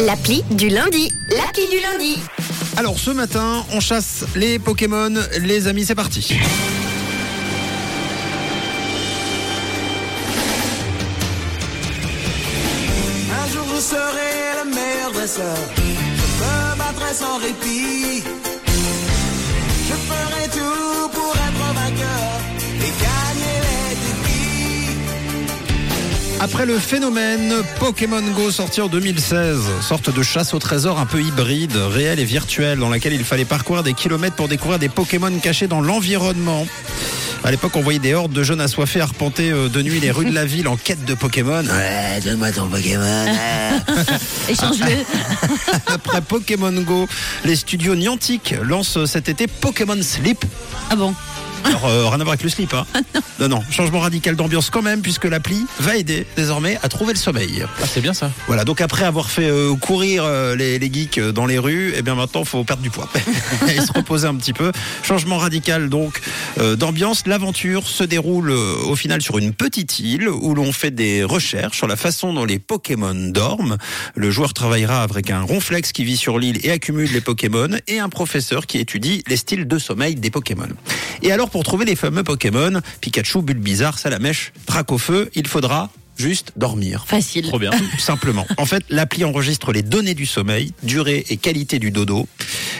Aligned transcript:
L'appli 0.00 0.42
du 0.50 0.68
lundi. 0.68 1.12
L'appli 1.30 1.66
du 1.68 1.80
lundi. 1.80 2.18
Alors 2.76 2.98
ce 2.98 3.10
matin, 3.10 3.64
on 3.72 3.80
chasse 3.80 4.24
les 4.34 4.58
Pokémon. 4.58 5.12
Les 5.40 5.66
amis, 5.66 5.84
c'est 5.84 5.94
parti. 5.94 6.36
Un 13.30 13.52
jour 13.52 13.64
je 13.74 13.80
serai 13.80 14.64
le 14.64 14.70
meilleur 14.70 15.12
dresseur. 15.12 15.56
Je 15.76 15.82
me 15.82 16.78
battrai 16.78 17.14
sans 17.14 17.38
répit. 17.38 18.33
Après 26.44 26.66
le 26.66 26.78
phénomène 26.78 27.54
Pokémon 27.80 28.20
Go 28.20 28.50
sorti 28.50 28.82
en 28.82 28.88
2016, 28.88 29.60
sorte 29.80 30.14
de 30.14 30.22
chasse 30.22 30.52
au 30.52 30.58
trésor 30.58 31.00
un 31.00 31.06
peu 31.06 31.22
hybride, 31.22 31.74
réel 31.74 32.20
et 32.20 32.24
virtuel, 32.26 32.78
dans 32.78 32.90
laquelle 32.90 33.14
il 33.14 33.24
fallait 33.24 33.46
parcourir 33.46 33.82
des 33.82 33.94
kilomètres 33.94 34.36
pour 34.36 34.46
découvrir 34.46 34.78
des 34.78 34.90
Pokémon 34.90 35.30
cachés 35.38 35.68
dans 35.68 35.80
l'environnement. 35.80 36.66
À 37.44 37.50
l'époque, 37.50 37.72
on 37.76 37.80
voyait 37.80 37.98
des 37.98 38.12
hordes 38.12 38.34
de 38.34 38.42
jeunes 38.42 38.60
assoiffés 38.60 39.00
arpenter 39.00 39.52
euh, 39.52 39.70
de 39.70 39.80
nuit 39.80 40.00
les 40.00 40.10
rues 40.10 40.26
de 40.26 40.34
la 40.34 40.44
ville 40.44 40.68
en 40.68 40.76
quête 40.76 41.06
de 41.06 41.14
Pokémon. 41.14 41.64
Ouais, 41.64 42.20
donne-moi 42.22 42.52
ton 42.52 42.68
Pokémon. 42.68 43.24
Échange-le. 44.48 45.02
Après 45.86 46.20
Pokémon 46.20 46.72
Go, 46.72 47.08
les 47.46 47.56
studios 47.56 47.94
Niantic 47.94 48.54
lancent 48.62 49.06
cet 49.06 49.30
été 49.30 49.46
Pokémon 49.46 49.96
Sleep. 50.02 50.44
Ah 50.90 50.96
bon? 50.96 51.14
Alors, 51.74 51.86
euh, 51.86 52.04
rien 52.08 52.20
à 52.20 52.24
voir 52.24 52.28
avec 52.28 52.42
le 52.42 52.48
slip, 52.48 52.74
hein. 52.74 52.86
Non, 53.40 53.48
non, 53.48 53.62
changement 53.70 54.00
radical 54.00 54.36
d'ambiance 54.36 54.70
quand 54.70 54.82
même, 54.82 55.00
puisque 55.02 55.24
l'appli 55.24 55.66
va 55.80 55.96
aider 55.96 56.26
désormais 56.36 56.78
à 56.82 56.88
trouver 56.88 57.12
le 57.14 57.18
sommeil. 57.18 57.64
Ah, 57.82 57.86
c'est 57.86 58.00
bien 58.00 58.14
ça. 58.14 58.30
Voilà, 58.46 58.64
donc 58.64 58.80
après 58.80 59.04
avoir 59.04 59.30
fait 59.30 59.48
euh, 59.48 59.74
courir 59.74 60.24
euh, 60.24 60.54
les, 60.54 60.78
les 60.78 60.92
geeks 60.92 61.18
dans 61.18 61.46
les 61.46 61.58
rues, 61.58 61.94
eh 61.96 62.02
bien 62.02 62.14
maintenant, 62.14 62.42
il 62.42 62.48
faut 62.48 62.62
perdre 62.64 62.82
du 62.82 62.90
poids 62.90 63.08
et 63.68 63.80
se 63.80 63.92
reposer 63.92 64.28
un 64.28 64.34
petit 64.34 64.52
peu. 64.52 64.72
Changement 65.02 65.38
radical 65.38 65.88
donc 65.88 66.20
d'ambiance. 66.76 67.26
L'aventure 67.26 67.86
se 67.86 68.04
déroule 68.04 68.50
euh, 68.50 68.76
au 68.84 68.96
final 68.96 69.22
sur 69.22 69.38
une 69.38 69.52
petite 69.52 69.98
île 69.98 70.28
où 70.28 70.54
l'on 70.54 70.72
fait 70.72 70.90
des 70.90 71.24
recherches 71.24 71.76
sur 71.76 71.86
la 71.86 71.96
façon 71.96 72.32
dont 72.32 72.44
les 72.44 72.58
Pokémon 72.58 73.14
dorment. 73.14 73.78
Le 74.14 74.30
joueur 74.30 74.54
travaillera 74.54 75.02
avec 75.02 75.30
un 75.30 75.42
ronflex 75.42 75.92
qui 75.92 76.04
vit 76.04 76.16
sur 76.16 76.38
l'île 76.38 76.60
et 76.64 76.70
accumule 76.70 77.10
les 77.12 77.20
Pokémon 77.20 77.68
et 77.86 77.98
un 77.98 78.08
professeur 78.08 78.66
qui 78.66 78.78
étudie 78.78 79.22
les 79.26 79.36
styles 79.36 79.66
de 79.66 79.78
sommeil 79.78 80.14
des 80.14 80.30
Pokémon. 80.30 80.68
Et 81.22 81.32
alors, 81.32 81.50
pour 81.50 81.62
trouver 81.64 81.84
les 81.84 81.96
fameux 81.96 82.24
Pokémon, 82.24 82.80
Pikachu, 83.00 83.42
Bulbizarre, 83.42 83.98
Salamèche, 83.98 84.52
Dracofeu, 84.66 85.30
il 85.34 85.46
faudra 85.46 85.90
juste 86.16 86.52
dormir. 86.56 87.04
Facile. 87.06 87.46
Trop 87.46 87.58
bien. 87.58 87.70
Simplement. 87.98 88.46
En 88.56 88.66
fait, 88.66 88.84
l'appli 88.88 89.24
enregistre 89.24 89.72
les 89.72 89.82
données 89.82 90.14
du 90.14 90.26
sommeil, 90.26 90.72
durée 90.82 91.24
et 91.28 91.36
qualité 91.36 91.78
du 91.78 91.90
dodo. 91.90 92.28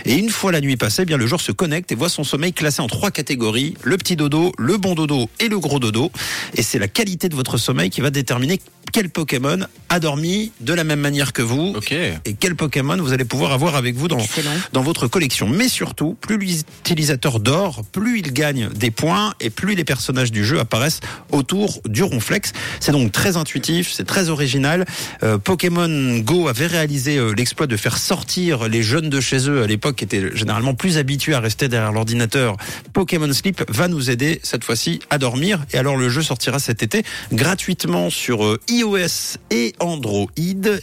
Et 0.04 0.14
une 0.14 0.30
fois 0.30 0.52
la 0.52 0.60
nuit 0.60 0.76
passée, 0.76 1.02
eh 1.02 1.04
bien 1.06 1.16
le 1.16 1.26
joueur 1.26 1.40
se 1.40 1.52
connecte 1.52 1.90
et 1.92 1.94
voit 1.94 2.08
son 2.08 2.24
sommeil 2.24 2.52
classé 2.52 2.82
en 2.82 2.86
trois 2.86 3.10
catégories 3.10 3.74
le 3.82 3.96
petit 3.96 4.16
dodo, 4.16 4.52
le 4.58 4.76
bon 4.76 4.94
dodo 4.94 5.28
et 5.40 5.48
le 5.48 5.58
gros 5.58 5.78
dodo. 5.78 6.10
Et 6.54 6.62
c'est 6.62 6.78
la 6.78 6.88
qualité 6.88 7.28
de 7.28 7.34
votre 7.34 7.56
sommeil 7.58 7.90
qui 7.90 8.00
va 8.00 8.10
déterminer 8.10 8.60
quel 8.92 9.08
Pokémon 9.08 9.58
a 9.88 9.98
dormi 9.98 10.52
de 10.60 10.72
la 10.74 10.84
même 10.84 11.00
manière 11.00 11.32
que 11.32 11.42
vous 11.42 11.72
Ok. 11.76 11.92
et 11.92 12.34
quel 12.38 12.54
Pokémon 12.54 12.96
vous 12.96 13.12
allez 13.12 13.24
pouvoir 13.24 13.52
avoir 13.52 13.74
avec 13.76 13.96
vous 13.96 14.08
dans, 14.08 14.18
Excellent. 14.18 14.50
dans 14.72 14.82
votre 14.82 15.08
collection. 15.08 15.48
Mais 15.48 15.68
surtout, 15.68 16.16
plus 16.20 16.36
l'utilisateur 16.36 17.40
dort, 17.40 17.82
plus 17.90 18.18
il 18.20 18.32
gagne 18.32 18.68
des 18.68 18.90
points 18.90 19.32
et 19.40 19.50
plus 19.50 19.74
les 19.74 19.84
personnages 19.84 20.30
du 20.32 20.44
jeu 20.44 20.60
apparaissent 20.60 21.00
autour 21.32 21.80
du 21.86 22.02
ronflex. 22.02 22.52
C'est 22.78 22.92
donc 22.92 23.10
très 23.10 23.36
intuitif, 23.36 23.90
c'est 23.92 24.04
très 24.04 24.28
original. 24.28 24.84
Euh, 25.22 25.38
Pokémon 25.38 26.18
Go 26.18 26.48
avait 26.48 26.66
réalisé 26.66 27.16
euh, 27.16 27.32
l'exploit 27.36 27.66
de 27.66 27.76
faire 27.76 27.96
sortir 27.98 28.68
les 28.68 28.82
jeunes 28.82 29.08
de 29.08 29.20
chez 29.20 29.48
eux 29.48 29.62
à 29.62 29.66
l'époque 29.66 29.93
qui 29.94 30.04
étaient 30.04 30.34
généralement 30.36 30.74
plus 30.74 30.98
habitués 30.98 31.34
à 31.34 31.40
rester 31.40 31.68
derrière 31.68 31.92
l'ordinateur. 31.92 32.56
Pokémon 32.92 33.32
Sleep 33.32 33.62
va 33.68 33.88
nous 33.88 34.10
aider 34.10 34.40
cette 34.42 34.64
fois-ci 34.64 35.00
à 35.10 35.18
dormir 35.18 35.64
et 35.72 35.78
alors 35.78 35.96
le 35.96 36.08
jeu 36.08 36.22
sortira 36.22 36.58
cet 36.58 36.82
été 36.82 37.02
gratuitement 37.32 38.10
sur 38.10 38.44
euh, 38.44 38.60
iOS 38.68 39.38
et 39.50 39.74
Android 39.80 40.28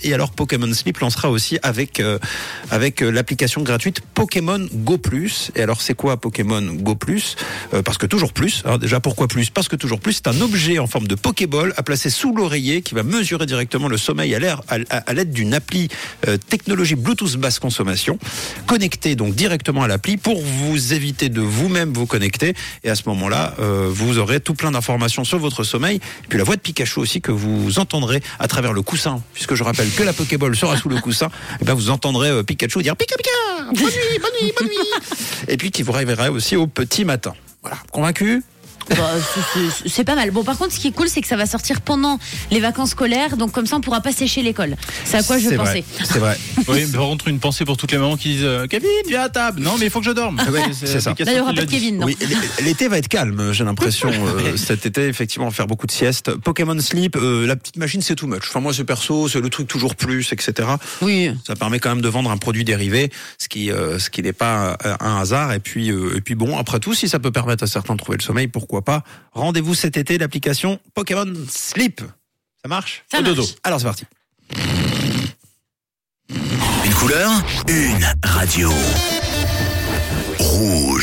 et 0.03 0.13
alors 0.13 0.31
Pokémon 0.31 0.71
Sleep 0.73 0.97
lancera 0.99 1.29
aussi 1.29 1.57
avec 1.63 1.99
euh, 1.99 2.19
avec 2.69 3.01
euh, 3.01 3.09
l'application 3.11 3.61
gratuite 3.61 4.01
Pokémon 4.13 4.65
Go 4.73 4.97
Plus. 4.97 5.51
Et 5.55 5.61
alors 5.61 5.81
c'est 5.81 5.93
quoi 5.95 6.17
Pokémon 6.17 6.61
Go 6.61 6.95
Plus? 6.95 7.35
Euh, 7.73 7.81
Parce 7.81 7.97
que 7.97 8.05
toujours 8.05 8.33
plus. 8.33 8.63
hein. 8.65 8.77
déjà 8.77 8.99
pourquoi 8.99 9.27
plus? 9.27 9.49
Parce 9.49 9.67
que 9.67 9.75
toujours 9.75 9.99
plus, 9.99 10.13
c'est 10.13 10.27
un 10.27 10.39
objet 10.41 10.79
en 10.79 10.87
forme 10.87 11.07
de 11.07 11.15
Pokéball 11.15 11.73
à 11.77 11.83
placer 11.83 12.09
sous 12.09 12.35
l'oreiller 12.35 12.81
qui 12.81 12.93
va 12.95 13.03
mesurer 13.03 13.45
directement 13.45 13.87
le 13.87 13.97
sommeil 13.97 14.33
à 14.35 14.39
l'air 14.39 14.61
à 14.67 15.13
l'aide 15.13 15.31
d'une 15.31 15.53
appli 15.53 15.89
euh, 16.27 16.37
technologie 16.37 16.95
Bluetooth 16.95 17.35
basse 17.37 17.59
consommation 17.59 18.17
connectée 18.67 19.00
donc 19.09 19.35
directement 19.35 19.83
à 19.83 19.87
l'appli 19.87 20.17
pour 20.17 20.41
vous 20.41 20.93
éviter 20.93 21.29
de 21.29 21.41
vous-même 21.41 21.93
vous 21.93 22.05
connecter. 22.05 22.53
Et 22.83 22.89
à 22.89 22.95
ce 22.95 23.03
moment-là, 23.07 23.55
euh, 23.59 23.89
vous 23.91 24.19
aurez 24.19 24.39
tout 24.39 24.53
plein 24.53 24.71
d'informations 24.71 25.23
sur 25.23 25.39
votre 25.39 25.63
sommeil. 25.63 25.97
Et 25.97 26.27
puis 26.29 26.37
la 26.37 26.43
voix 26.43 26.55
de 26.55 26.61
Pikachu 26.61 26.99
aussi 26.99 27.21
que 27.21 27.31
vous 27.31 27.79
entendrez 27.79 28.21
à 28.39 28.47
travers 28.47 28.73
le 28.73 28.81
coussin, 28.81 29.21
puisque 29.33 29.55
je 29.55 29.63
rappelle 29.63 29.89
que 29.89 30.03
la 30.03 30.13
Pokéball 30.13 30.55
sera 30.55 30.77
sous 30.77 30.89
le 30.89 30.99
coussin. 30.99 31.29
Et 31.61 31.65
ben 31.65 31.73
vous 31.73 31.89
entendrez 31.89 32.29
euh, 32.29 32.43
Pikachu 32.43 32.81
dire 32.83 32.95
Pika 32.95 33.15
Pika, 33.17 33.65
bonne 33.65 33.75
nuit, 33.75 34.19
bonne 34.21 34.31
nuit, 34.41 34.53
bonne 34.57 34.67
nuit. 34.67 35.07
Et 35.47 35.57
puis 35.57 35.71
qui 35.71 35.83
vous 35.83 35.91
réveillera 35.91 36.31
aussi 36.31 36.55
au 36.55 36.67
petit 36.67 37.05
matin. 37.05 37.33
Voilà, 37.63 37.77
convaincu? 37.91 38.43
Bah, 38.95 39.11
c'est- 39.87 40.03
pas 40.03 40.15
mal. 40.15 40.31
Bon, 40.31 40.43
par 40.43 40.57
contre, 40.57 40.73
ce 40.73 40.79
qui 40.79 40.87
est 40.87 40.91
cool, 40.91 41.07
c'est 41.07 41.21
que 41.21 41.27
ça 41.27 41.35
va 41.35 41.45
sortir 41.45 41.81
pendant 41.81 42.19
les 42.49 42.59
vacances 42.59 42.91
scolaires, 42.91 43.37
donc 43.37 43.51
comme 43.51 43.67
ça, 43.67 43.75
on 43.77 43.81
pourra 43.81 44.01
pas 44.01 44.11
sécher 44.11 44.41
l'école. 44.41 44.75
C'est 45.05 45.17
à 45.17 45.23
quoi 45.23 45.37
je 45.37 45.49
pensais. 45.49 45.55
vrai, 45.81 45.83
C'est 46.03 46.19
vrai. 46.19 46.37
Oui, 46.67 46.85
par 46.87 47.01
contre, 47.01 47.27
une 47.27 47.39
pensée 47.39 47.65
pour 47.65 47.77
toutes 47.77 47.91
les 47.91 47.97
mamans 47.97 48.17
qui 48.17 48.29
disent 48.29 48.43
euh, 48.43 48.67
Kevin, 48.67 48.89
viens 49.07 49.21
à 49.23 49.29
table. 49.29 49.61
Non, 49.61 49.75
mais 49.79 49.85
il 49.85 49.89
faut 49.91 49.99
que 49.99 50.05
je 50.05 50.11
dorme. 50.11 50.39
Ouais, 50.51 50.61
c'est 50.73 50.99
ça. 50.99 51.11
Là, 51.11 51.15
il 51.31 51.37
y 51.37 51.39
aura 51.39 51.53
pas 51.53 51.65
de. 51.65 51.69
Kevin, 51.71 51.99
non. 51.99 52.05
Oui, 52.05 52.17
l'été 52.63 52.87
va 52.87 52.97
être 52.97 53.07
calme, 53.07 53.51
j'ai 53.53 53.63
l'impression. 53.63 54.09
euh, 54.11 54.57
cet 54.57 54.85
été, 54.85 55.07
effectivement, 55.07 55.51
faire 55.51 55.67
beaucoup 55.67 55.87
de 55.87 55.91
siestes. 55.91 56.35
Pokémon 56.35 56.79
Sleep, 56.79 57.15
euh, 57.15 57.45
la 57.45 57.55
petite 57.55 57.77
machine, 57.77 58.01
c'est 58.01 58.15
too 58.15 58.27
much. 58.27 58.43
Enfin, 58.49 58.59
moi, 58.59 58.73
c'est 58.73 58.83
perso, 58.83 59.27
c'est 59.27 59.39
le 59.39 59.49
truc 59.49 59.67
toujours 59.67 59.95
plus, 59.95 60.31
etc. 60.33 60.69
Oui. 61.01 61.31
Ça 61.45 61.55
permet 61.55 61.79
quand 61.79 61.89
même 61.89 62.01
de 62.01 62.09
vendre 62.09 62.31
un 62.31 62.37
produit 62.37 62.63
dérivé, 62.63 63.11
ce 63.37 63.47
qui, 63.47 63.71
euh, 63.71 63.99
ce 63.99 64.09
qui 64.09 64.21
n'est 64.21 64.33
pas 64.33 64.77
un 64.99 65.17
hasard. 65.17 65.53
Et 65.53 65.59
puis, 65.59 65.91
euh, 65.91 66.15
et 66.17 66.21
puis 66.21 66.35
bon, 66.35 66.57
après 66.57 66.79
tout, 66.79 66.93
si 66.93 67.07
ça 67.09 67.19
peut 67.19 67.31
permettre 67.31 67.63
à 67.63 67.67
certains 67.67 67.93
de 67.93 67.99
trouver 67.99 68.17
le 68.17 68.23
sommeil, 68.23 68.47
pourquoi 68.47 68.80
pas 68.81 69.03
Rendez-vous 69.33 69.75
cet 69.75 69.97
été 69.97 70.17
l'application 70.17 70.79
Pokémon 70.93 71.31
Sleep. 71.49 72.01
Ça 72.61 72.67
marche 72.67 73.03
Ça 73.11 73.19
Au 73.19 73.23
dodo. 73.23 73.45
Alors 73.63 73.79
c'est 73.79 73.85
parti. 73.85 74.05
Une 76.29 76.93
couleur, 76.93 77.31
une 77.67 78.05
radio. 78.23 78.71
Rouge. 80.39 80.91